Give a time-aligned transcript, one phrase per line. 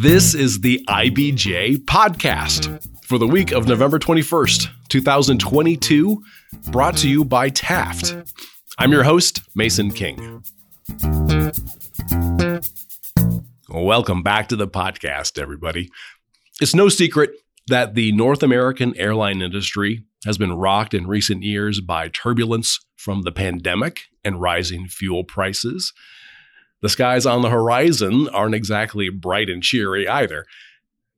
[0.00, 6.22] This is the IBJ podcast for the week of November 21st, 2022,
[6.70, 8.14] brought to you by Taft.
[8.78, 10.44] I'm your host, Mason King.
[13.68, 15.88] Welcome back to the podcast, everybody.
[16.60, 17.30] It's no secret
[17.66, 23.22] that the North American airline industry has been rocked in recent years by turbulence from
[23.22, 25.92] the pandemic and rising fuel prices.
[26.80, 30.44] The skies on the horizon aren't exactly bright and cheery either.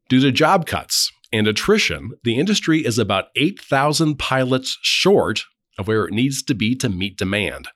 [0.09, 5.45] Due to job cuts and attrition, the industry is about 8,000 pilots short
[5.78, 7.68] of where it needs to be to meet demand.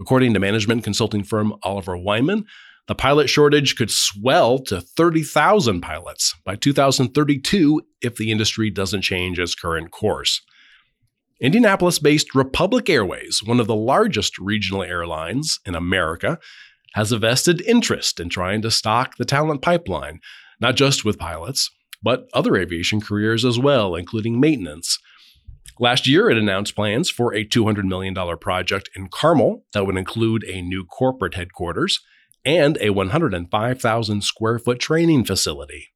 [0.00, 2.46] According to management consulting firm Oliver Wyman,
[2.86, 9.38] the pilot shortage could swell to 30,000 pilots by 2032 if the industry doesn't change
[9.38, 10.42] its current course.
[11.40, 16.38] Indianapolis based Republic Airways, one of the largest regional airlines in America,
[16.94, 20.20] has a vested interest in trying to stock the talent pipeline,
[20.60, 21.70] not just with pilots,
[22.02, 24.98] but other aviation careers as well, including maintenance.
[25.80, 30.44] Last year, it announced plans for a $200 million project in Carmel that would include
[30.44, 32.00] a new corporate headquarters
[32.44, 35.88] and a 105,000 square foot training facility.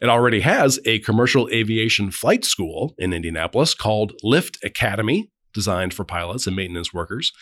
[0.00, 6.04] It already has a commercial aviation flight school in Indianapolis called Lift Academy, designed for
[6.04, 7.32] pilots and maintenance workers.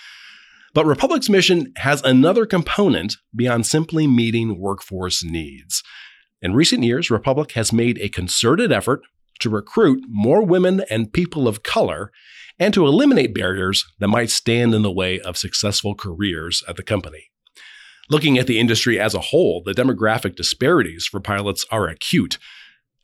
[0.75, 5.83] But Republic's mission has another component beyond simply meeting workforce needs.
[6.41, 9.03] In recent years, Republic has made a concerted effort
[9.41, 12.11] to recruit more women and people of color
[12.59, 16.83] and to eliminate barriers that might stand in the way of successful careers at the
[16.83, 17.31] company.
[18.09, 22.39] Looking at the industry as a whole, the demographic disparities for pilots are acute.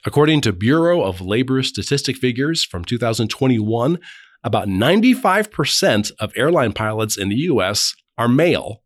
[0.05, 3.99] According to Bureau of Labor Statistic figures from 2021,
[4.45, 8.83] about 95% of airline pilots in the US are male,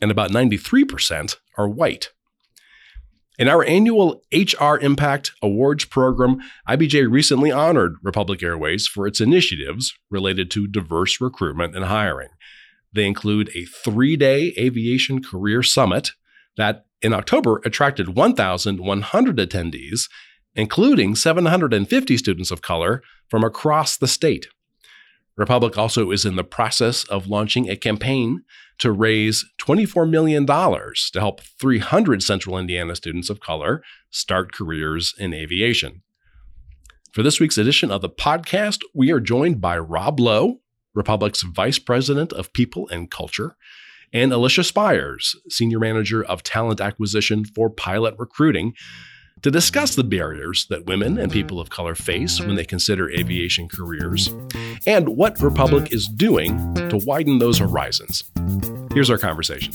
[0.00, 2.10] and about 93% are white.
[3.36, 9.92] In our annual HR Impact Awards program, IBJ recently honored Republic Airways for its initiatives
[10.08, 12.28] related to diverse recruitment and hiring.
[12.92, 16.12] They include a three day aviation career summit
[16.56, 20.08] that in October attracted 1,100 attendees,
[20.54, 24.46] including 750 students of color from across the state.
[25.36, 28.42] Republic also is in the process of launching a campaign
[28.78, 35.34] to raise $24 million to help 300 Central Indiana students of color start careers in
[35.34, 36.02] aviation.
[37.12, 40.60] For this week's edition of the podcast, we are joined by Rob Lowe,
[40.94, 43.56] Republic's Vice President of People and Culture,
[44.12, 48.74] and Alisha Spires, Senior Manager of Talent Acquisition for Pilot Recruiting
[49.44, 51.38] to discuss the barriers that women and mm-hmm.
[51.38, 52.56] people of color face when mm-hmm.
[52.56, 54.28] they consider aviation careers
[54.86, 56.56] and what Republic is doing
[56.88, 58.24] to widen those horizons.
[58.94, 59.70] Here's our conversation.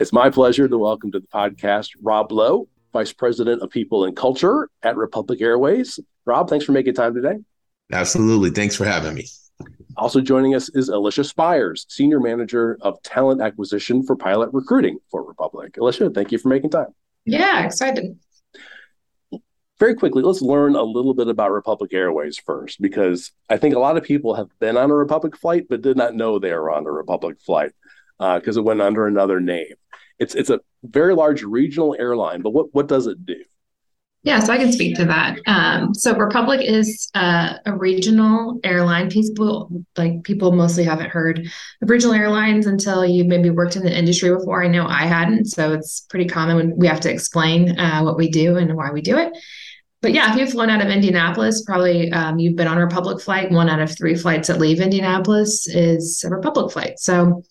[0.00, 4.16] It's my pleasure to welcome to the podcast Rob Lowe, Vice President of People and
[4.16, 6.00] Culture at Republic Airways.
[6.24, 7.36] Rob, thanks for making time today.
[7.92, 8.50] Absolutely.
[8.50, 9.28] Thanks for having me.
[9.96, 15.22] Also joining us is Alisha Spires, Senior Manager of Talent Acquisition for Pilot Recruiting for
[15.22, 15.74] Republic.
[15.74, 16.94] Alisha, thank you for making time.
[17.24, 18.18] Yeah, excited.
[19.78, 23.78] Very quickly, let's learn a little bit about Republic Airways first, because I think a
[23.78, 26.70] lot of people have been on a Republic flight but did not know they were
[26.70, 27.72] on a Republic flight
[28.18, 29.74] because uh, it went under another name.
[30.18, 33.36] It's it's a very large regional airline, but what what does it do?
[34.24, 35.38] Yeah, so I can speak to that.
[35.46, 39.08] Um, so Republic is uh, a regional airline.
[39.08, 41.48] People like people mostly haven't heard
[41.80, 44.62] of regional airlines until you maybe worked in the industry before.
[44.62, 48.16] I know I hadn't, so it's pretty common when we have to explain uh, what
[48.16, 49.32] we do and why we do it.
[50.02, 53.20] But yeah, if you've flown out of Indianapolis, probably um, you've been on a Republic
[53.20, 53.52] flight.
[53.52, 56.98] One out of three flights that leave Indianapolis is a Republic flight.
[56.98, 57.42] So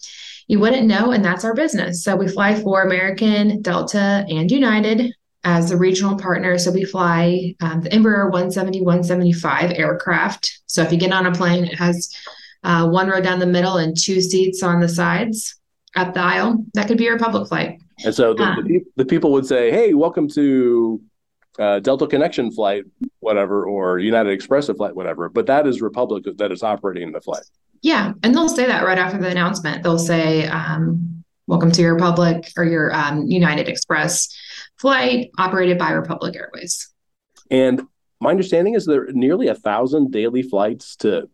[0.47, 2.03] you wouldn't know, and that's our business.
[2.03, 5.13] So we fly for American, Delta, and United
[5.44, 6.58] as a regional partner.
[6.58, 10.59] So we fly um, the Embraer 170, 175 aircraft.
[10.66, 12.14] So if you get on a plane, it has
[12.64, 15.56] uh, one row down the middle and two seats on the sides
[15.95, 16.66] up the aisle.
[16.74, 17.80] That could be your public flight.
[18.04, 21.01] And so the, um, the, the, people would say, hey, welcome to
[21.57, 22.83] uh, Delta Connection flight,
[23.19, 25.30] whatever, or United Express flight, whatever.
[25.30, 27.44] But that is Republic that is operating the flight.
[27.81, 28.13] Yeah.
[28.24, 29.83] And they'll say that right after the announcement.
[29.83, 34.30] They'll say, um, welcome to your Republic or your um, United Express
[34.77, 36.89] flight operated by Republic Airways.
[37.50, 37.81] And
[38.19, 41.29] my understanding is there are nearly a thousand daily flights to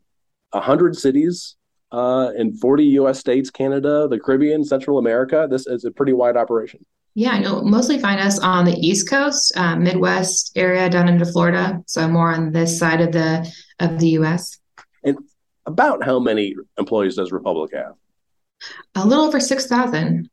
[0.52, 1.56] a hundred cities
[1.92, 3.20] uh, in 40 U.S.
[3.20, 5.48] states, Canada, the Caribbean, Central America.
[5.50, 6.86] This is a pretty wide operation.
[7.16, 7.62] Yeah, I know.
[7.62, 11.84] Mostly find us on the East Coast, uh, Midwest area, down into Florida.
[11.86, 14.58] So more on this side of the of the U.S.
[15.04, 15.20] And
[15.68, 17.94] about how many employees does Republic have?
[18.96, 20.30] A little over six thousand.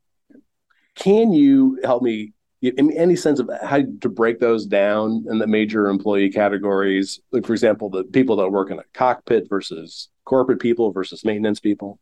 [0.94, 5.88] can you help me any sense of how to break those down in the major
[5.88, 7.20] employee categories?
[7.32, 11.60] Like, for example, the people that work in a cockpit versus corporate people versus maintenance
[11.60, 11.98] people?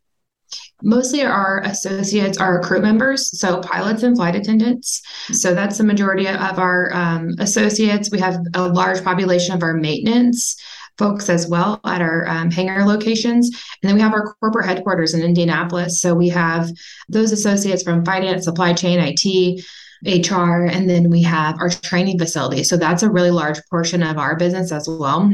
[0.83, 5.03] Mostly our associates are crew members, so pilots and flight attendants.
[5.33, 8.11] So that's the majority of our um, associates.
[8.11, 10.57] We have a large population of our maintenance
[10.97, 13.49] folks as well at our um, hangar locations.
[13.49, 16.01] And then we have our corporate headquarters in Indianapolis.
[16.01, 16.71] So we have
[17.09, 19.65] those associates from finance, supply chain, IT,
[20.05, 22.65] HR, and then we have our training facility.
[22.65, 25.33] So that's a really large portion of our business as well.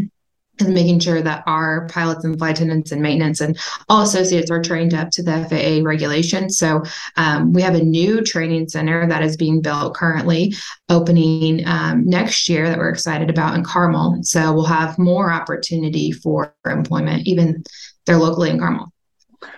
[0.61, 3.59] And making sure that our pilots and flight attendants and maintenance and
[3.89, 6.59] all associates are trained up to the FAA regulations.
[6.59, 6.85] So
[7.17, 10.55] um, we have a new training center that is being built currently,
[10.89, 14.21] opening um, next year that we're excited about in Carmel.
[14.23, 17.65] So we'll have more opportunity for employment, even
[18.07, 18.93] there locally in Carmel.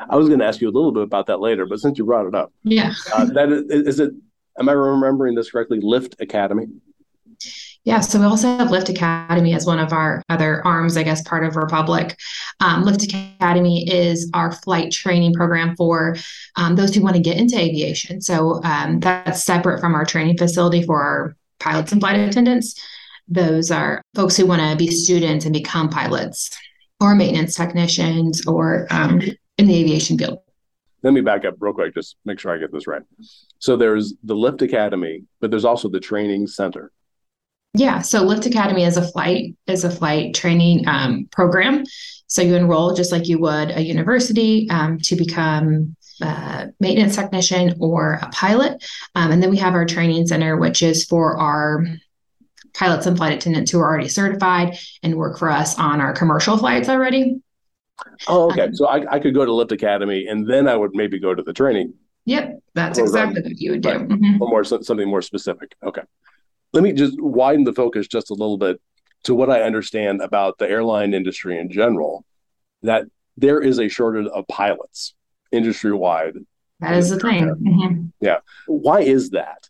[0.09, 2.07] I was going to ask you a little bit about that later, but since you
[2.07, 4.13] brought it up, yeah, uh, that is, is it
[4.59, 5.81] am I remembering this correctly?
[5.81, 6.67] Lift Academy.
[7.85, 11.23] Yeah, so we also have Lift Academy as one of our other arms, I guess,
[11.23, 12.19] part of Republic.
[12.59, 16.17] Um, Academy is our flight training program for
[16.57, 18.21] um, those who want to get into aviation.
[18.21, 22.75] So um, that's separate from our training facility for our pilots and flight attendants.
[23.29, 26.51] Those are folks who want to be students and become pilots
[27.01, 29.21] or maintenance technicians or um,
[29.59, 30.41] in the aviation field
[31.07, 33.03] let me back up real quick, just make sure I get this right.
[33.61, 36.91] So there's the Lift Academy, but there's also the training center.
[37.75, 41.85] Yeah, so Lift Academy is a flight is a flight training um, program.
[42.27, 47.77] So you enroll just like you would a university um, to become a maintenance technician
[47.79, 51.85] or a pilot, um, and then we have our training center, which is for our
[52.75, 56.59] pilots and flight attendants who are already certified and work for us on our commercial
[56.59, 57.41] flights already.
[58.29, 58.63] Oh, okay.
[58.63, 61.35] Um, so I, I could go to Lift Academy and then I would maybe go
[61.35, 61.95] to the training.
[62.27, 63.29] Yep, that's program.
[63.29, 63.89] exactly what you would do.
[63.89, 64.09] Right.
[64.09, 64.43] Mm-hmm.
[64.43, 65.75] Or more something more specific.
[65.83, 66.03] Okay.
[66.73, 68.81] Let me just widen the focus just a little bit
[69.25, 72.25] to what I understand about the airline industry in general.
[72.83, 73.05] That
[73.37, 75.15] there is a shortage of pilots
[75.53, 76.35] industry wide.
[76.81, 77.45] That is the thing.
[77.45, 78.07] Mm-hmm.
[78.21, 78.39] Yeah.
[78.67, 79.69] Why is that?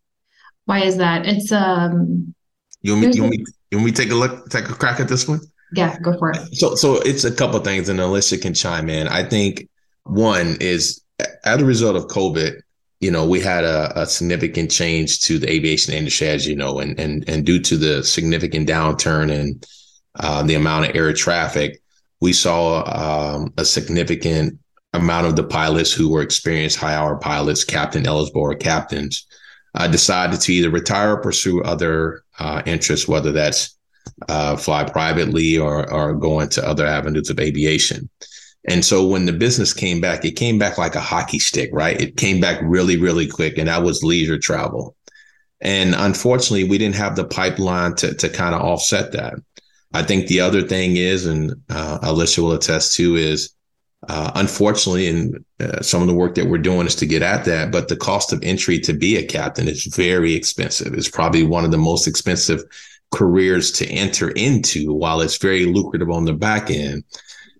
[0.64, 1.26] Why is that?
[1.26, 2.34] It's um.
[2.82, 3.12] You want me?
[3.14, 3.44] You want me?
[3.70, 4.48] You want me take a look?
[4.48, 5.40] Take a crack at this one?
[5.72, 6.54] Yeah, go for it.
[6.54, 9.08] So, so it's a couple things, and Alisha can chime in.
[9.08, 9.68] I think
[10.04, 11.02] one is
[11.44, 12.60] as a result of COVID,
[13.00, 16.78] you know, we had a, a, significant change to the aviation industry, as you know,
[16.78, 19.60] and and and due to the significant downturn in
[20.18, 21.80] uh, the amount of air traffic,
[22.20, 24.58] we saw um, a significant
[24.94, 29.26] amount of the pilots who were experienced high hour pilots, captain eligible or captains,
[29.74, 33.75] uh, decided to either retire or pursue other uh, interests, whether that's
[34.28, 38.08] uh, fly privately or or go into other avenues of aviation.
[38.68, 42.00] And so when the business came back, it came back like a hockey stick, right?
[42.00, 44.96] It came back really, really quick, and that was leisure travel.
[45.60, 49.34] And unfortunately, we didn't have the pipeline to to kind of offset that.
[49.92, 53.54] I think the other thing is, and uh, Alisha will attest to, is
[54.08, 57.44] uh, unfortunately, and uh, some of the work that we're doing is to get at
[57.44, 57.72] that.
[57.72, 60.92] But the cost of entry to be a captain is very expensive.
[60.92, 62.62] It's probably one of the most expensive
[63.12, 67.04] careers to enter into while it's very lucrative on the back end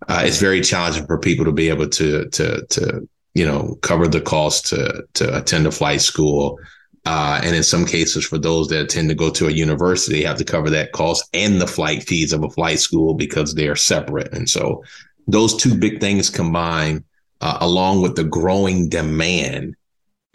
[0.09, 4.07] uh, it's very challenging for people to be able to to to you know cover
[4.07, 6.59] the cost to to attend a flight school.
[7.05, 10.37] Uh, and in some cases for those that tend to go to a university have
[10.37, 14.33] to cover that cost and the flight fees of a flight school because they're separate.
[14.33, 14.83] And so
[15.29, 17.05] those two big things combined
[17.41, 19.77] uh, along with the growing demand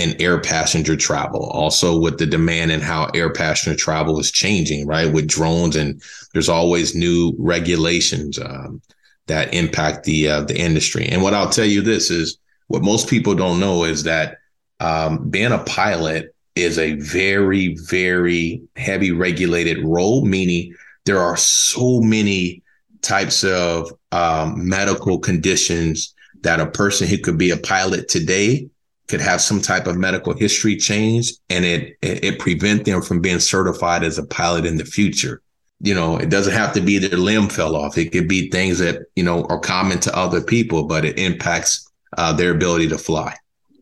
[0.02, 1.50] and air passenger travel.
[1.52, 5.12] Also, with the demand and how air passenger travel is changing, right?
[5.12, 6.02] With drones, and
[6.34, 8.82] there's always new regulations um,
[9.28, 11.08] that impact the uh, the industry.
[11.08, 14.38] And what I'll tell you this is what most people don't know is that
[14.80, 20.74] um, being a pilot is a very, very heavy regulated role, meaning
[21.06, 22.64] there are so many
[23.02, 28.70] types of um, medical conditions that a person who could be a pilot today
[29.12, 33.40] could have some type of medical history change and it, it, prevent them from being
[33.40, 35.42] certified as a pilot in the future.
[35.82, 37.98] You know it doesn't have to be their limb fell off.
[37.98, 41.88] It could be things that you know are common to other people but it impacts
[42.18, 43.36] uh, their ability to fly.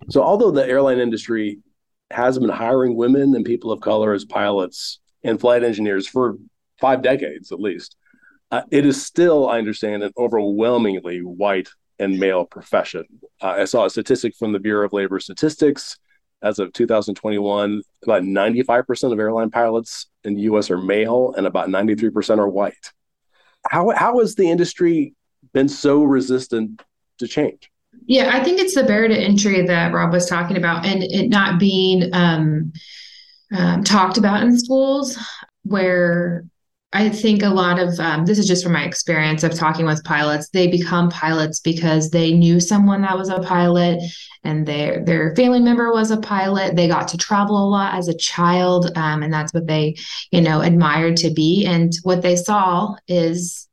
[0.09, 1.59] So although the airline industry
[2.11, 6.37] has been hiring women and people of color as pilots and flight engineers for
[6.79, 7.95] five decades at least
[8.51, 11.69] uh, it is still i understand an overwhelmingly white
[11.99, 13.05] and male profession.
[13.41, 15.97] Uh, I saw a statistic from the Bureau of Labor Statistics.
[16.41, 21.67] As of 2021, about 95% of airline pilots in the US are male and about
[21.67, 22.93] 93% are white.
[23.67, 25.15] How, how has the industry
[25.53, 26.81] been so resistant
[27.17, 27.69] to change?
[28.05, 31.29] Yeah, I think it's the barrier to entry that Rob was talking about, and it
[31.29, 32.71] not being um,
[33.55, 35.17] um, talked about in schools,
[35.63, 36.45] where
[36.91, 40.03] I think a lot of um, this is just from my experience of talking with
[40.03, 40.49] pilots.
[40.49, 44.01] They become pilots because they knew someone that was a pilot,
[44.43, 46.75] and their their family member was a pilot.
[46.75, 49.97] They got to travel a lot as a child, um, and that's what they,
[50.31, 51.63] you know, admired to be.
[51.65, 53.67] And what they saw is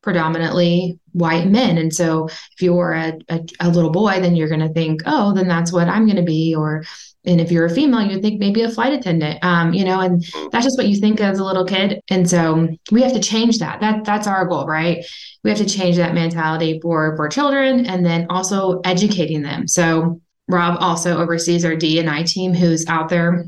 [0.00, 1.78] predominantly white men.
[1.78, 5.32] And so if you're a, a, a little boy, then you're going to think, oh,
[5.32, 6.54] then that's what I'm going to be.
[6.56, 6.84] Or,
[7.24, 10.00] and if you're a female, you would think maybe a flight attendant, um, you know,
[10.00, 12.00] and that's just what you think as a little kid.
[12.10, 13.80] And so we have to change that.
[13.80, 15.04] That that's our goal, right?
[15.44, 19.68] We have to change that mentality for for children, and then also educating them.
[19.68, 23.44] So Rob also oversees our D and I team, who's out there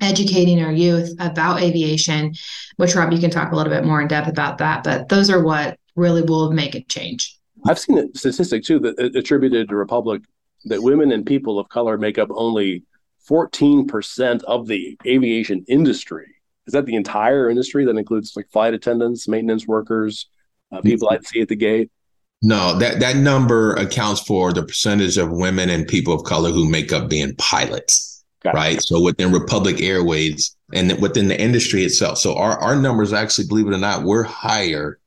[0.00, 2.32] educating our youth about aviation,
[2.76, 4.84] which Rob, you can talk a little bit more in depth about that.
[4.84, 7.36] But those are what really will make a change.
[7.66, 10.22] I've seen a statistic too that attributed to Republic
[10.66, 12.84] that women and people of color make up only
[13.28, 16.34] 14% of the aviation industry.
[16.66, 20.28] Is that the entire industry that includes like flight attendants, maintenance workers,
[20.70, 21.90] uh, people I'd see at the gate?
[22.42, 26.68] No, that that number accounts for the percentage of women and people of color who
[26.68, 28.24] make up being pilots.
[28.44, 28.76] Got right.
[28.76, 28.84] It.
[28.84, 32.18] So within Republic Airways and within the industry itself.
[32.18, 35.00] So our, our numbers actually, believe it or not, we're higher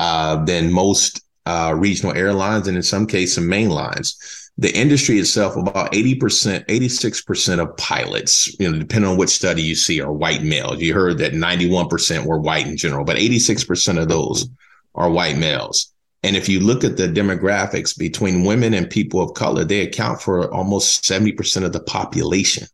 [0.00, 4.43] uh, than most uh, regional airlines and in some cases main lines.
[4.56, 9.74] The industry itself, about 80%, 86% of pilots, you know, depending on which study you
[9.74, 10.80] see, are white males.
[10.80, 14.48] You heard that 91% were white in general, but 86% of those
[14.94, 15.92] are white males.
[16.22, 20.22] And if you look at the demographics between women and people of color, they account
[20.22, 22.66] for almost 70% of the population.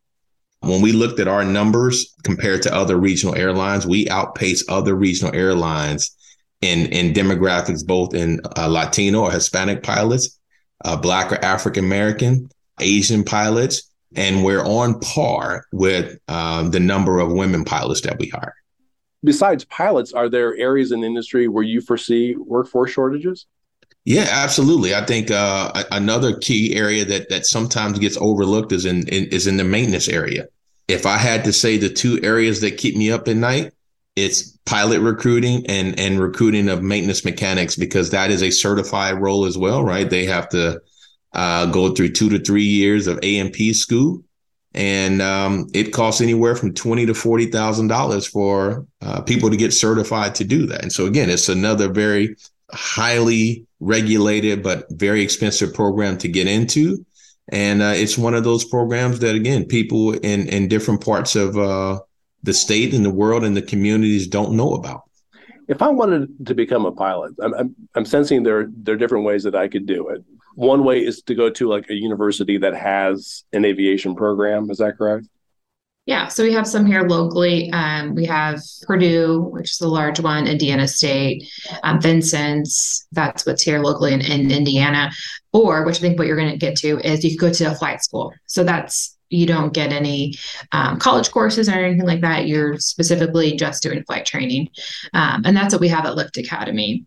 [0.60, 5.34] When we looked at our numbers compared to other regional airlines, we outpace other regional
[5.34, 6.14] airlines
[6.60, 10.38] in, in demographics, both in uh, Latino or Hispanic pilots,
[10.84, 17.18] uh, Black or African American, Asian pilots, and we're on par with um, the number
[17.18, 18.54] of women pilots that we hire
[19.25, 23.46] besides pilots, are there areas in the industry where you foresee workforce shortages?
[24.04, 24.94] Yeah, absolutely.
[24.94, 29.46] I think uh, another key area that that sometimes gets overlooked is in, in is
[29.46, 30.46] in the maintenance area.
[30.88, 33.72] If I had to say the two areas that keep me up at night,
[34.24, 39.44] it's pilot recruiting and and recruiting of maintenance mechanics because that is a certified role
[39.44, 40.08] as well, right?
[40.08, 40.80] They have to
[41.32, 44.22] uh, go through two to three years of A&P school
[44.72, 49.56] and um, it costs anywhere from twenty to forty thousand dollars for uh, people to
[49.56, 50.82] get certified to do that.
[50.82, 52.36] And so again, it's another very
[52.72, 57.04] highly regulated but very expensive program to get into,
[57.48, 61.58] and uh, it's one of those programs that again people in in different parts of
[61.58, 61.98] uh,
[62.42, 65.02] the state and the world and the communities don't know about.
[65.68, 69.25] If I wanted to become a pilot, I'm, I'm, I'm sensing there there are different
[69.25, 72.59] ways that I could do it one way is to go to like a university
[72.59, 74.70] that has an aviation program.
[74.70, 75.26] Is that correct?
[76.06, 77.70] Yeah, so we have some here locally.
[77.73, 81.49] Um, we have Purdue, which is a large one, Indiana State,
[81.82, 83.06] um, Vincennes.
[83.12, 85.11] That's what's here locally in, in Indiana.
[85.52, 87.73] Or, which I think what you're going to get to is you could go to
[87.73, 88.32] a flight school.
[88.47, 90.34] So that's you don't get any
[90.72, 92.46] um, college courses or anything like that.
[92.46, 94.68] You're specifically just doing flight training,
[95.14, 97.06] um, and that's what we have at Lift Academy.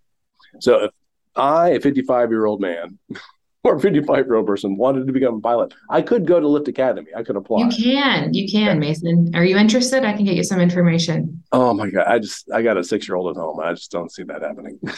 [0.59, 0.91] So if
[1.35, 2.97] I, a 55 year old man,
[3.63, 6.67] or 55 year old person wanted to become a pilot, I could go to Lift
[6.67, 7.11] Academy.
[7.15, 7.59] I could apply.
[7.59, 9.31] You can, you can, Mason.
[9.35, 10.03] Are you interested?
[10.03, 11.43] I can get you some information.
[11.51, 12.05] Oh my God.
[12.07, 13.59] I just, I got a six year old at home.
[13.59, 14.79] I just don't see that happening.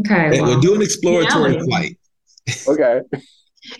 [0.00, 0.30] Okay.
[0.32, 1.62] Well, we'll do an exploratory yeah.
[1.64, 1.98] flight.
[2.68, 3.00] okay.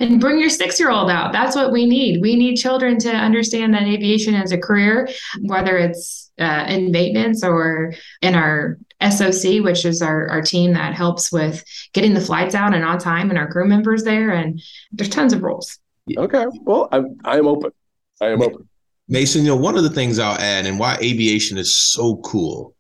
[0.00, 1.32] And bring your six year old out.
[1.32, 2.20] That's what we need.
[2.20, 5.08] We need children to understand that aviation is a career,
[5.42, 10.94] whether it's uh, in maintenance or in our SOC, which is our, our team that
[10.94, 14.30] helps with getting the flights out and on time and our crew members there.
[14.30, 14.60] And
[14.92, 15.78] there's tons of roles.
[16.16, 16.46] Okay.
[16.62, 17.70] Well, I'm, I am open.
[18.20, 18.68] I am open.
[19.08, 22.74] Mason, you know, one of the things I'll add and why aviation is so cool,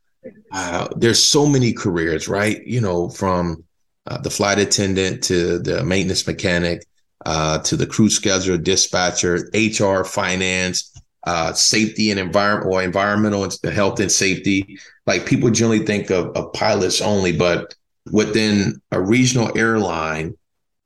[0.52, 2.64] uh, there's so many careers, right?
[2.66, 3.64] You know, from
[4.06, 6.84] uh, the flight attendant to the maintenance mechanic
[7.26, 10.92] uh, to the crew scheduler, dispatcher, HR, finance,
[11.26, 14.78] uh, safety and environment or environmental and health and safety.
[15.06, 17.74] Like people generally think of, of pilots only, but
[18.12, 20.36] within a regional airline,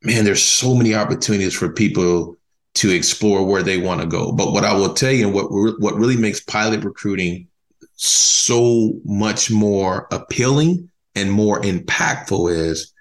[0.03, 2.37] man, there's so many opportunities for people
[2.75, 4.33] to explore where they want to go.
[4.33, 7.49] But what I will tell you, and what what really makes pilot recruiting
[7.97, 12.92] so much more appealing and more impactful is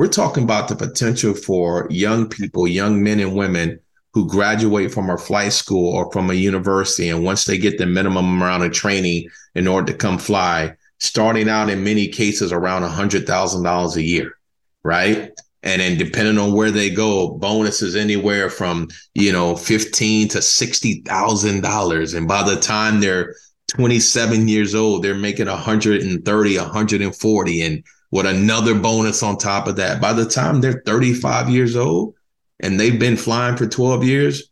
[0.00, 3.78] we're talking about the potential for young people, young men and women
[4.14, 7.10] who graduate from a flight school or from a university.
[7.10, 11.50] And once they get the minimum amount of training in order to come fly, starting
[11.50, 14.38] out in many cases around $100,000 a year,
[14.84, 15.32] right?
[15.62, 22.16] And then depending on where they go, bonuses anywhere from, you know, 15 to $60,000.
[22.16, 23.34] And by the time they're
[23.68, 30.00] 27 years old, they're making 130, 140 and with another bonus on top of that.
[30.00, 32.14] By the time they're 35 years old
[32.60, 34.50] and they've been flying for 12 years,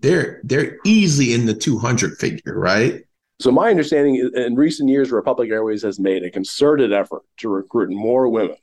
[0.00, 3.02] they're they're easily in the 200 figure, right?
[3.40, 7.48] So my understanding is in recent years, Republic Airways has made a concerted effort to
[7.48, 8.56] recruit more women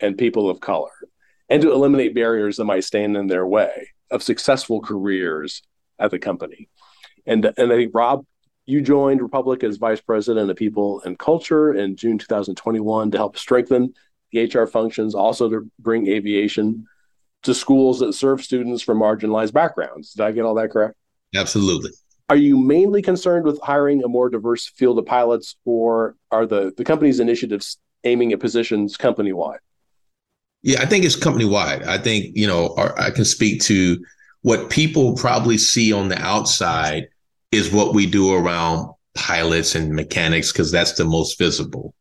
[0.00, 0.90] and people of color
[1.48, 5.62] and to eliminate barriers that might stand in their way of successful careers
[5.98, 6.68] at the company.
[7.24, 8.24] And, and I think, Rob,
[8.66, 13.38] you joined Republic as vice president of people and culture in June 2021 to help
[13.38, 13.94] strengthen
[14.32, 16.86] the HR functions, also to bring aviation
[17.44, 20.12] to schools that serve students from marginalized backgrounds.
[20.12, 20.96] Did I get all that correct?
[21.34, 21.90] Absolutely.
[22.28, 26.72] Are you mainly concerned with hiring a more diverse field of pilots, or are the,
[26.76, 29.60] the company's initiatives aiming at positions company wide?
[30.62, 31.84] Yeah, I think it's company wide.
[31.84, 34.04] I think, you know, I can speak to
[34.42, 37.08] what people probably see on the outside
[37.52, 41.94] is what we do around pilots and mechanics because that's the most visible.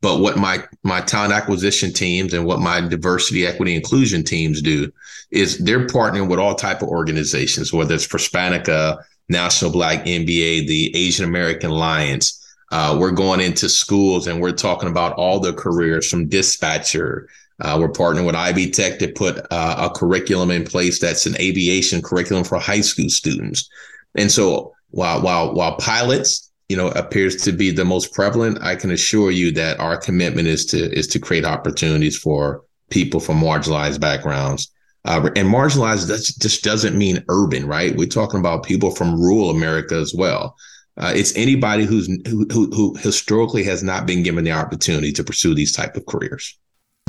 [0.00, 4.92] But what my my talent acquisition teams and what my diversity, equity, inclusion teams do
[5.30, 10.94] is they're partnering with all type of organizations, whether it's Prospanica, National Black MBA, the
[10.96, 12.34] Asian American Alliance.
[12.70, 17.28] Uh, we're going into schools and we're talking about all the careers from dispatcher
[17.60, 21.36] uh, we're partnering with Ivy Tech to put uh, a curriculum in place that's an
[21.40, 23.68] aviation curriculum for high school students.
[24.16, 28.76] And so while while while pilots, you know, appears to be the most prevalent, I
[28.76, 33.40] can assure you that our commitment is to is to create opportunities for people from
[33.40, 34.70] marginalized backgrounds.
[35.04, 37.96] Uh, and marginalized that just doesn't mean urban, right?
[37.96, 40.56] We're talking about people from rural America as well.
[40.98, 45.22] Uh, it's anybody who's who, who, who historically has not been given the opportunity to
[45.22, 46.58] pursue these type of careers.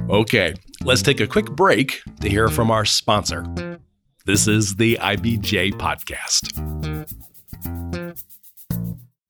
[0.10, 3.46] Okay, let's take a quick break to hear from our sponsor.
[4.26, 7.08] This is the IBJ Podcast.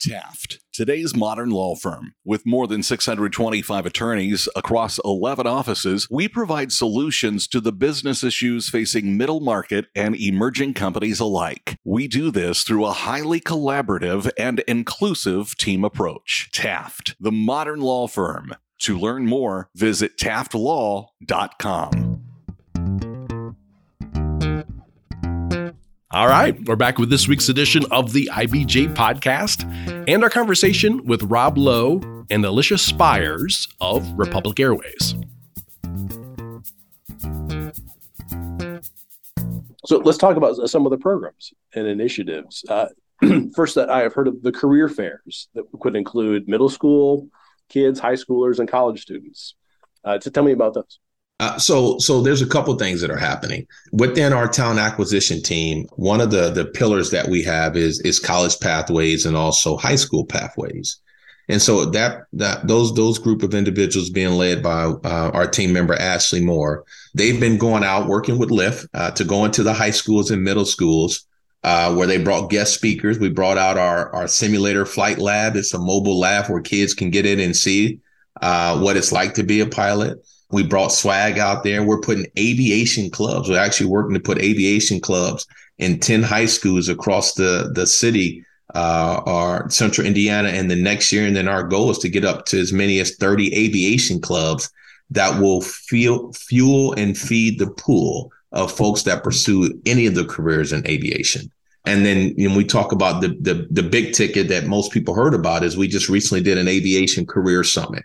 [0.01, 2.13] Taft, today's modern law firm.
[2.23, 8.69] With more than 625 attorneys across 11 offices, we provide solutions to the business issues
[8.69, 11.75] facing middle market and emerging companies alike.
[11.83, 16.49] We do this through a highly collaborative and inclusive team approach.
[16.53, 18.55] Taft, the modern law firm.
[18.79, 22.18] To learn more, visit taftlaw.com.
[26.11, 29.63] All right, we're back with this week's edition of the IBJ podcast
[30.09, 35.13] and our conversation with Rob Lowe and Alisha Spires of Republic Airways.
[39.85, 42.65] So let's talk about some of the programs and initiatives.
[42.67, 42.87] Uh,
[43.55, 47.27] first, that I have heard of the career fairs that could include middle school,
[47.69, 49.53] kids, high schoolers, and college students.
[50.03, 50.97] Uh, to tell me about those.
[51.39, 55.87] Uh, so, so there's a couple things that are happening within our talent acquisition team.
[55.95, 59.95] One of the the pillars that we have is is college pathways and also high
[59.95, 60.99] school pathways.
[61.47, 65.71] And so that that those those group of individuals being led by uh, our team
[65.71, 66.83] member Ashley Moore,
[67.15, 70.43] they've been going out working with Lift uh, to go into the high schools and
[70.43, 71.25] middle schools
[71.63, 73.17] uh, where they brought guest speakers.
[73.17, 75.55] We brought out our, our simulator flight lab.
[75.55, 77.99] It's a mobile lab where kids can get in and see
[78.41, 80.19] uh, what it's like to be a pilot.
[80.51, 81.83] We brought swag out there.
[81.83, 83.49] We're putting aviation clubs.
[83.49, 85.45] We're actually working to put aviation clubs
[85.77, 88.43] in 10 high schools across the, the city
[88.75, 90.49] uh, central Indiana.
[90.49, 92.99] And the next year, and then our goal is to get up to as many
[92.99, 94.71] as 30 aviation clubs
[95.11, 100.25] that will fuel, fuel and feed the pool of folks that pursue any of the
[100.25, 101.51] careers in aviation.
[101.85, 105.33] And then when we talk about the, the, the big ticket that most people heard
[105.33, 108.03] about is we just recently did an aviation career summit.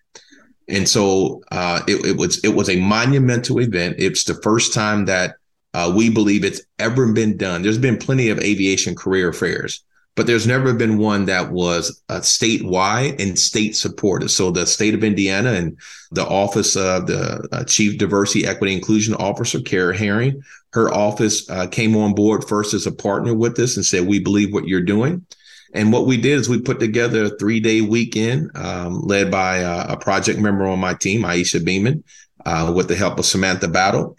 [0.68, 3.96] And so uh, it, it, was it was a monumental event.
[3.98, 5.36] It's the first time that
[5.74, 7.62] uh, we believe it's ever been done.
[7.62, 12.20] There's been plenty of aviation career fairs, but there's never been one that was uh,
[12.20, 14.30] statewide and state supported.
[14.30, 15.76] So the state of Indiana and
[16.12, 21.66] the office of the uh, Chief Diversity, Equity, Inclusion Officer, Karrah Herring, her office uh,
[21.66, 24.80] came on board first as a partner with us and said, "We believe what you're
[24.80, 25.26] doing."
[25.74, 29.62] And what we did is we put together a three day weekend um, led by
[29.62, 32.04] uh, a project member on my team, Aisha Beeman,
[32.46, 34.16] uh, with the help of Samantha Battle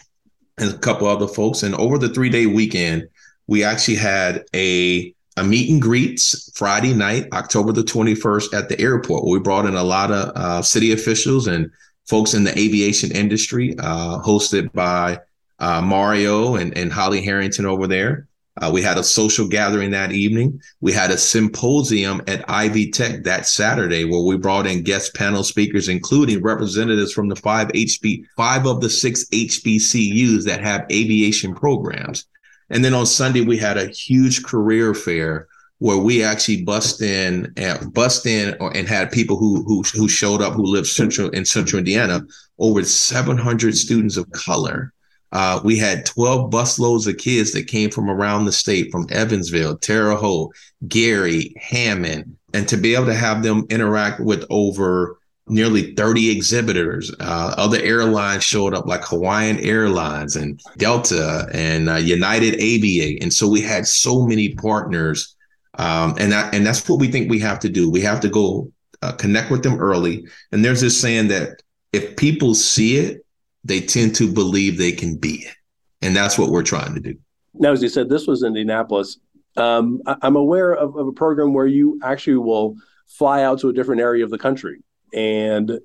[0.57, 1.63] and a couple other folks.
[1.63, 3.07] And over the three day weekend,
[3.47, 8.79] we actually had a a meet and greets Friday night, October the 21st at the
[8.79, 9.25] airport.
[9.25, 11.69] We brought in a lot of uh, city officials and
[12.05, 15.19] folks in the aviation industry, uh, hosted by
[15.59, 18.27] uh, Mario and, and Holly Harrington over there.
[18.61, 20.61] Uh, we had a social gathering that evening.
[20.79, 25.43] We had a symposium at Ivy Tech that Saturday where we brought in guest panel
[25.43, 31.53] speakers, including representatives from the five HB, five of the six HBCUs that have aviation
[31.53, 32.25] programs.
[32.69, 35.47] And then on Sunday, we had a huge career fair
[35.79, 40.41] where we actually bust in and bust in and had people who, who who showed
[40.41, 42.25] up who lived central in central Indiana,
[42.57, 44.93] over 700 students of color
[45.31, 49.77] uh, we had 12 busloads of kids that came from around the state, from Evansville,
[49.77, 50.55] Terre Haute,
[50.87, 57.13] Gary, Hammond, and to be able to have them interact with over nearly 30 exhibitors.
[57.19, 63.21] Uh, other airlines showed up like Hawaiian Airlines and Delta and uh, United Aviate.
[63.21, 65.35] And so we had so many partners.
[65.77, 67.89] Um, and, that, and that's what we think we have to do.
[67.89, 70.25] We have to go uh, connect with them early.
[70.51, 71.61] And there's this saying that
[71.93, 73.24] if people see it,
[73.65, 75.55] they tend to believe they can be it.
[76.01, 77.17] And that's what we're trying to do.
[77.55, 79.17] Now, as you said, this was Indianapolis.
[79.57, 82.75] Um, I- am aware of, of, a program where you actually will
[83.07, 85.79] fly out to a different area of the country and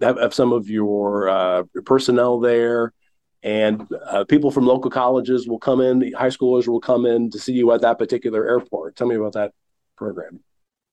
[0.00, 2.92] have, have some of your, uh, personnel there.
[3.42, 7.38] And uh, people from local colleges will come in, high schoolers will come in to
[7.38, 8.96] see you at that particular airport.
[8.96, 9.52] Tell me about that
[9.96, 10.40] program.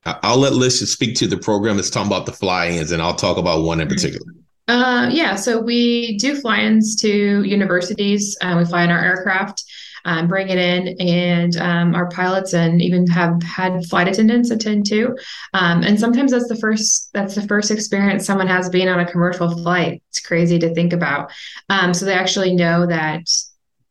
[0.03, 3.38] I'll let Lisha speak to the program that's talking about the fly-ins, and I'll talk
[3.38, 4.34] about one in particular.
[4.67, 8.38] Uh, yeah, so we do fly-ins to universities.
[8.41, 9.63] Uh, we fly in our aircraft,
[10.06, 14.86] um, bring it in, and um, our pilots and even have had flight attendants attend
[14.86, 15.17] too.
[15.54, 19.12] Um, and sometimes that's the first that's the first experience someone has being on a
[19.12, 20.02] commercial flight.
[20.10, 21.32] It's crazy to think about.
[21.69, 23.30] Um, so they actually know that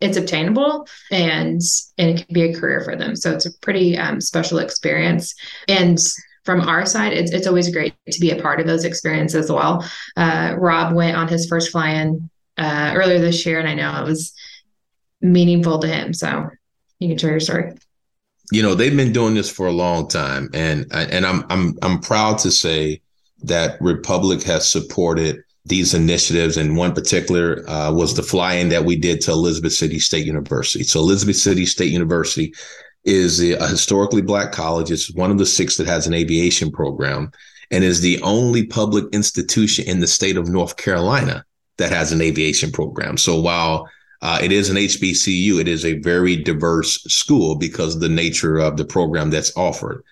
[0.00, 1.60] it's obtainable and
[1.98, 3.14] and it can be a career for them.
[3.14, 5.34] So it's a pretty um, special experience.
[5.68, 5.98] And
[6.44, 9.52] from our side, it's, it's always great to be a part of those experiences as
[9.52, 9.84] well.
[10.16, 14.02] Uh, Rob went on his first fly in uh, earlier this year, and I know
[14.02, 14.32] it was
[15.20, 16.14] meaningful to him.
[16.14, 16.48] So
[16.98, 17.72] you can share your story.
[18.52, 22.00] You know, they've been doing this for a long time, and and I'm I'm I'm
[22.00, 23.00] proud to say
[23.42, 28.96] that Republic has supported these initiatives, and one particular uh, was the fly-in that we
[28.96, 30.82] did to Elizabeth City State University.
[30.82, 32.52] So Elizabeth City State University
[33.04, 34.90] is a historically black college.
[34.90, 37.30] It's one of the six that has an aviation program
[37.70, 41.44] and is the only public institution in the state of North Carolina
[41.78, 43.16] that has an aviation program.
[43.16, 43.88] So while
[44.22, 48.58] uh, it is an HBCU, it is a very diverse school because of the nature
[48.58, 50.04] of the program that's offered.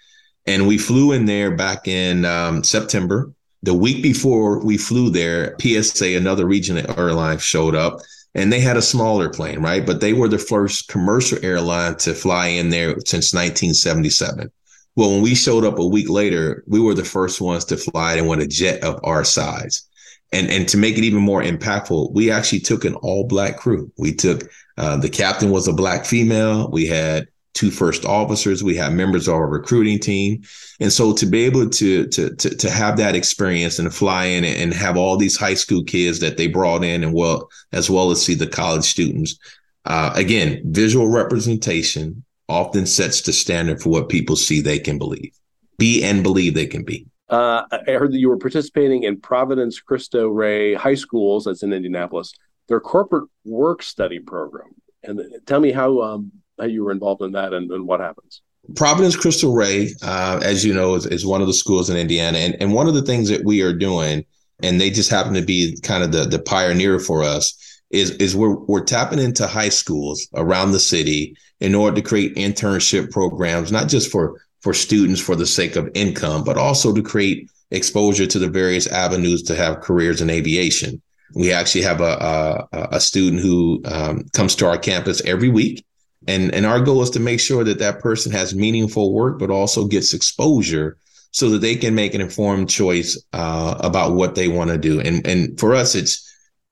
[0.46, 3.32] And we flew in there back in um, September.
[3.64, 8.00] The week before we flew there, PSA, another regional airline, showed up
[8.34, 9.84] and they had a smaller plane, right?
[9.84, 14.50] But they were the first commercial airline to fly in there since 1977.
[14.96, 18.14] Well, when we showed up a week later, we were the first ones to fly
[18.14, 19.86] in with a jet of our size.
[20.32, 23.90] And, and to make it even more impactful, we actually took an all black crew.
[23.96, 26.70] We took uh, the captain was a black female.
[26.70, 28.62] We had two first officers.
[28.62, 30.42] We have members of our recruiting team.
[30.78, 34.44] And so to be able to to to, to have that experience and fly in
[34.44, 38.12] and have all these high school kids that they brought in and well as well
[38.12, 39.36] as see the college students.
[39.84, 45.32] Uh, again, visual representation often sets the standard for what people see they can believe,
[45.78, 47.06] be and believe they can be.
[47.28, 51.72] Uh, I heard that you were participating in Providence Cristo Rey High Schools, that's in
[51.72, 52.32] Indianapolis,
[52.68, 54.70] their corporate work study program.
[55.02, 58.42] And tell me how um, how you were involved in that and, and what happens.
[58.76, 62.38] Providence Cristo Rey, uh, as you know, is, is one of the schools in Indiana.
[62.38, 64.24] And, and one of the things that we are doing,
[64.62, 68.36] and they just happen to be kind of the, the pioneer for us, is, is
[68.36, 73.72] we're, we're tapping into high schools around the city in order to create internship programs,
[73.72, 78.26] not just for, for students for the sake of income, but also to create exposure
[78.26, 81.00] to the various avenues to have careers in aviation.
[81.34, 85.84] We actually have a, a, a student who um, comes to our campus every week
[86.28, 89.50] and and our goal is to make sure that that person has meaningful work but
[89.50, 90.98] also gets exposure
[91.30, 95.00] so that they can make an informed choice uh, about what they want to do.
[95.00, 96.24] And and for us it's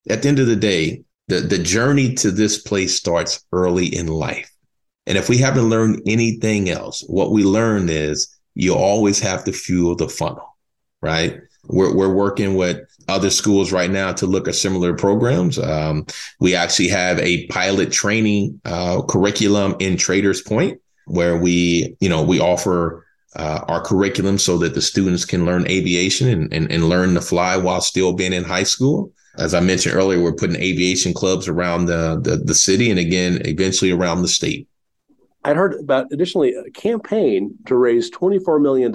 [0.08, 4.06] at the end of the day the the journey to this place starts early in
[4.06, 4.50] life.
[5.06, 9.52] And if we haven't learned anything else what we learn is you always have to
[9.52, 10.56] fuel the funnel
[11.00, 15.58] right we're, we're working with other schools right now to look at similar programs.
[15.58, 16.06] Um,
[16.40, 22.22] we actually have a pilot training uh, curriculum in Traders Point where we, you know,
[22.22, 26.88] we offer uh, our curriculum so that the students can learn aviation and, and, and
[26.88, 29.12] learn to fly while still being in high school.
[29.38, 33.42] As I mentioned earlier, we're putting aviation clubs around the, the, the city and again,
[33.44, 34.66] eventually around the state.
[35.44, 38.92] I'd heard about additionally a campaign to raise $24 million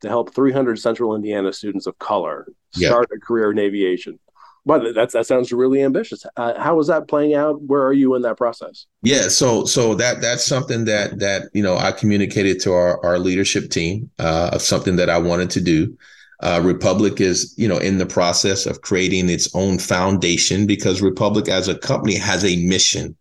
[0.00, 4.18] to help 300 central Indiana students of color start a career in aviation.
[4.66, 6.26] But that's that sounds really ambitious.
[6.36, 7.62] Uh, how is that playing out?
[7.62, 8.84] Where are you in that process?
[9.02, 13.18] Yeah, so so that that's something that that you know I communicated to our our
[13.18, 15.96] leadership team uh, of something that I wanted to do.
[16.40, 21.48] Uh, Republic is you know in the process of creating its own foundation because Republic
[21.48, 23.16] as a company has a mission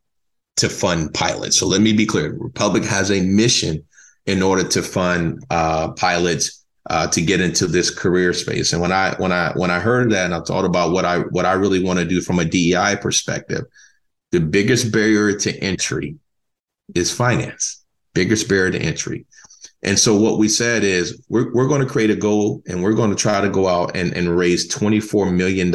[0.58, 1.58] to fund pilots.
[1.58, 3.86] So let me be clear: Republic has a mission
[4.26, 6.57] in order to fund uh, pilots
[6.89, 8.73] uh, to get into this career space.
[8.73, 11.19] And when I when I when I heard that and I thought about what I
[11.19, 13.65] what I really want to do from a DEI perspective,
[14.32, 16.15] the biggest barrier to entry
[16.95, 17.84] is finance.
[18.13, 19.26] Biggest barrier to entry.
[19.84, 22.93] And so what we said is we're we're going to create a goal and we're
[22.93, 25.73] going to try to go out and, and raise $24 million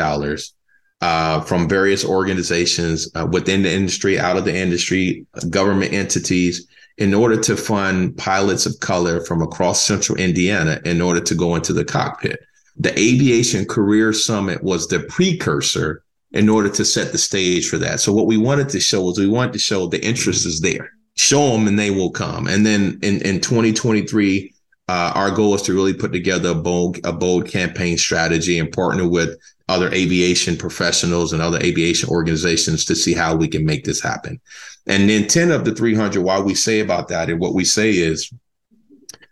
[1.03, 6.67] uh, from various organizations uh, within the industry, out of the industry, government entities,
[6.99, 11.55] in order to fund pilots of color from across central Indiana in order to go
[11.55, 12.41] into the cockpit.
[12.77, 16.03] The Aviation Career Summit was the precursor
[16.33, 18.01] in order to set the stage for that.
[18.01, 20.91] So what we wanted to show was we wanted to show the interest is there.
[21.15, 22.47] Show them and they will come.
[22.47, 24.52] And then in, in 2023,
[24.89, 28.73] uh, our goal is to really put together a bold, a bold campaign strategy and
[28.73, 33.85] partner with other aviation professionals and other aviation organizations to see how we can make
[33.85, 34.41] this happen.
[34.87, 37.91] And then 10 of the 300, why we say about that and what we say
[37.91, 38.33] is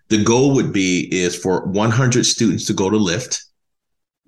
[0.09, 3.45] the goal would be is for 100 students to go to LIFT,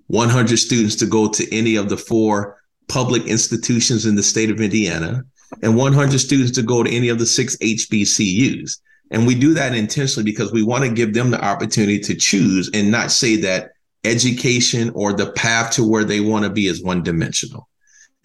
[0.07, 4.61] 100 students to go to any of the four public institutions in the state of
[4.61, 5.23] Indiana,
[5.61, 8.79] and 100 students to go to any of the six HBCUs.
[9.11, 12.69] And we do that intentionally because we want to give them the opportunity to choose
[12.73, 13.71] and not say that
[14.03, 17.69] education or the path to where they want to be is one dimensional.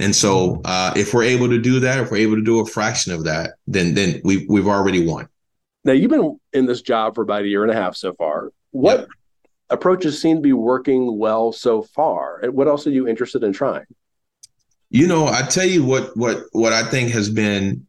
[0.01, 2.67] And so, uh, if we're able to do that, if we're able to do a
[2.67, 5.29] fraction of that, then then we we've already won.
[5.85, 8.53] Now you've been in this job for about a year and a half so far.
[8.71, 9.09] What yep.
[9.71, 12.39] approaches seem to be working well so far?
[12.41, 13.87] And what else are you interested in trying?
[14.91, 17.88] You know, I tell you what what what I think has been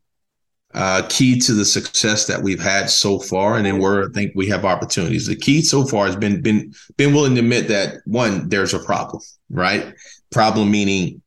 [0.76, 4.34] uh, key to the success that we've had so far, and then where I think
[4.36, 5.26] we have opportunities.
[5.26, 8.80] The key so far has been been been willing to admit that one, there's a
[8.80, 9.94] problem, right?
[10.32, 11.22] Problem meaning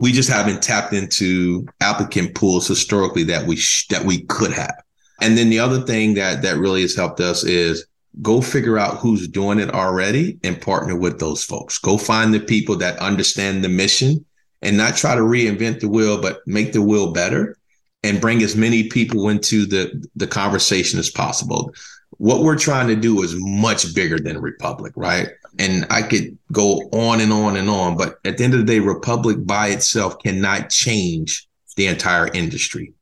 [0.00, 4.74] we just haven't tapped into applicant pools historically that we sh- that we could have.
[5.20, 7.86] And then the other thing that that really has helped us is
[8.22, 11.78] go figure out who's doing it already and partner with those folks.
[11.78, 14.24] Go find the people that understand the mission
[14.62, 17.56] and not try to reinvent the wheel, but make the wheel better
[18.02, 21.72] and bring as many people into the the conversation as possible.
[22.18, 25.28] What we're trying to do is much bigger than Republic, right?
[25.58, 27.96] and I could go on and on and on.
[27.96, 32.92] But at the end of the day, Republic by itself cannot change the entire industry.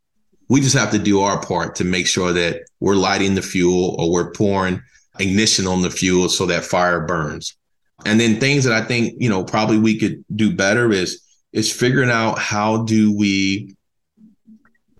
[0.48, 3.96] We just have to do our part to make sure that we're lighting the fuel
[3.98, 4.82] or we're pouring
[5.18, 7.56] ignition on the fuel so that fire burns.
[8.04, 11.72] And then things that I think, you know, probably we could do better is is
[11.72, 13.76] figuring out how do we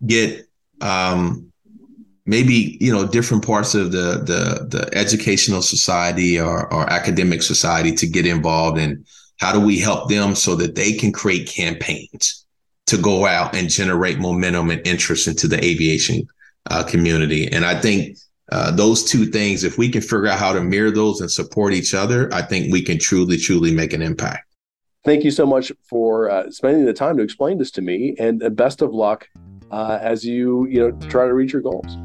[0.07, 0.49] get
[0.81, 1.51] um
[2.27, 7.93] maybe you know different parts of the the the educational society or, or academic society
[7.93, 9.05] to get involved and
[9.41, 12.47] how do we help them so that they can create campaigns
[12.87, 16.27] to go out and generate momentum and interest into the aviation
[16.71, 17.51] uh, community.
[17.51, 18.17] And i think
[18.53, 21.73] uh, those two things if we can figure out how to mirror those and support
[21.73, 24.47] each other i think we can truly truly make an impact.
[25.03, 28.43] Thank you so much for uh, spending the time to explain this to me and
[28.43, 29.29] uh, best of luck
[29.71, 31.97] uh, as you you know try to reach your goals.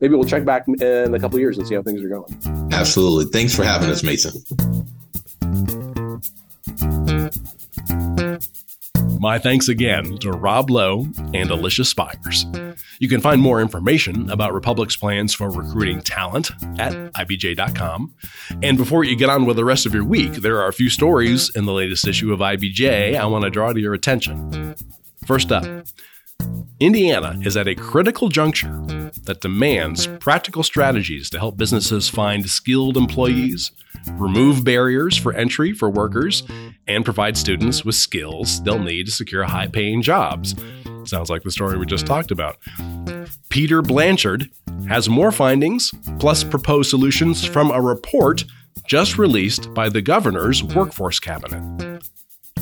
[0.00, 2.70] Maybe we'll check back in a couple years and see how things are going.
[2.72, 3.26] Absolutely.
[3.26, 4.32] Thanks for having us, Mason.
[9.24, 12.44] My thanks again to Rob Lowe and Alisha Spires.
[12.98, 18.12] You can find more information about Republic's plans for recruiting talent at IBJ.com.
[18.62, 20.90] And before you get on with the rest of your week, there are a few
[20.90, 24.74] stories in the latest issue of IBJ I want to draw to your attention.
[25.24, 25.64] First up,
[26.80, 28.70] Indiana is at a critical juncture
[29.24, 33.70] that demands practical strategies to help businesses find skilled employees,
[34.12, 36.42] remove barriers for entry for workers,
[36.86, 40.54] and provide students with skills they'll need to secure high paying jobs.
[41.04, 42.58] Sounds like the story we just talked about.
[43.48, 44.50] Peter Blanchard
[44.88, 48.44] has more findings, plus proposed solutions from a report
[48.86, 52.02] just released by the governor's workforce cabinet.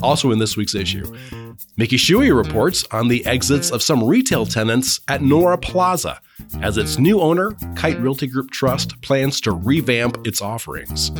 [0.02, 1.04] Also in this week's issue,
[1.76, 6.20] Mickey Shuey reports on the exits of some retail tenants at Nora Plaza
[6.60, 11.10] as its new owner, Kite Realty Group Trust, plans to revamp its offerings.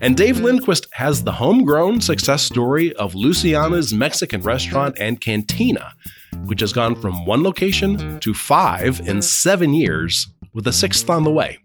[0.00, 5.92] And Dave Lindquist has the homegrown success story of Luciana's Mexican restaurant and cantina,
[6.44, 11.24] which has gone from one location to five in seven years, with a sixth on
[11.24, 11.58] the way.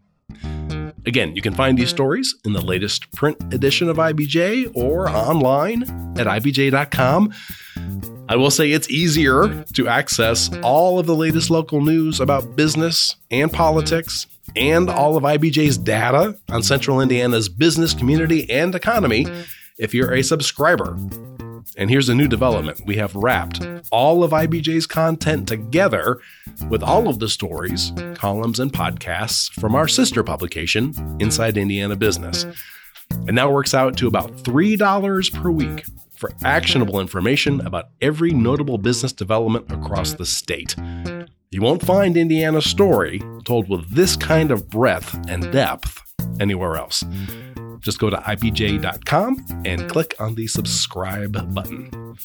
[1.07, 5.83] Again, you can find these stories in the latest print edition of IBJ or online
[6.19, 7.33] at IBJ.com.
[8.27, 13.15] I will say it's easier to access all of the latest local news about business
[13.31, 19.27] and politics and all of IBJ's data on Central Indiana's business, community, and economy
[19.77, 20.97] if you're a subscriber.
[21.75, 26.19] And here's a new development we have wrapped all of IBJ's content together
[26.69, 32.45] with all of the stories, columns, and podcasts from our sister publication, Inside Indiana Business.
[33.11, 38.77] And now works out to about $3 per week for actionable information about every notable
[38.77, 40.75] business development across the state.
[41.51, 46.01] You won't find Indiana's story told with this kind of breadth and depth
[46.39, 47.03] anywhere else.
[47.87, 52.17] Just go to ibj.com and click on the subscribe button.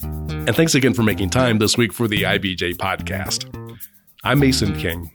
[0.00, 3.44] And thanks again for making time this week for the IBJ podcast.
[4.24, 5.10] I'm Mason King.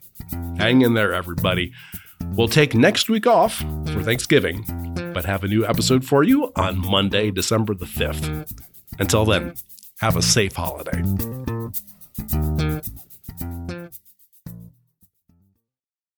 [0.59, 1.73] Hang in there, everybody.
[2.33, 3.57] We'll take next week off
[3.91, 4.63] for Thanksgiving,
[5.15, 8.55] but have a new episode for you on Monday, December the 5th.
[8.99, 9.55] Until then,
[9.99, 11.01] have a safe holiday.